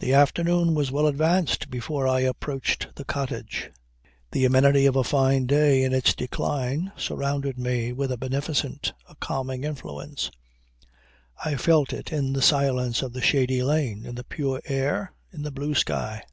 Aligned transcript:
The 0.00 0.14
afternoon 0.14 0.74
was 0.74 0.90
well 0.90 1.06
advanced 1.06 1.70
before 1.70 2.08
I 2.08 2.22
approached 2.22 2.88
the 2.96 3.04
cottage. 3.04 3.70
The 4.32 4.44
amenity 4.44 4.84
of 4.84 4.96
a 4.96 5.04
fine 5.04 5.46
day 5.46 5.84
in 5.84 5.92
its 5.94 6.12
decline 6.12 6.90
surrounded 6.96 7.56
me 7.56 7.92
with 7.92 8.10
a 8.10 8.16
beneficent, 8.16 8.94
a 9.08 9.14
calming 9.14 9.62
influence; 9.62 10.32
I 11.44 11.54
felt 11.54 11.92
it 11.92 12.12
in 12.12 12.32
the 12.32 12.42
silence 12.42 13.00
of 13.00 13.12
the 13.12 13.22
shady 13.22 13.62
lane, 13.62 14.04
in 14.04 14.16
the 14.16 14.24
pure 14.24 14.60
air, 14.64 15.12
in 15.32 15.42
the 15.42 15.52
blue 15.52 15.76
sky. 15.76 16.24